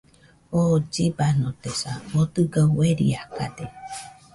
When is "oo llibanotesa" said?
0.57-1.91